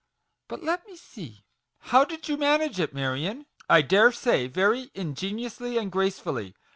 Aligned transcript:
But 0.47 0.63
let 0.63 0.87
me 0.87 0.95
see; 0.97 1.43
how 1.77 2.05
did 2.05 2.27
you 2.27 2.35
manage 2.35 2.79
it, 2.79 2.91
Marion? 2.91 3.45
I 3.69 3.83
dare 3.83 4.11
say 4.11 4.47
very 4.47 4.89
ingeniously 4.95 5.77
and 5.77 5.91
gracefully. 5.91 6.55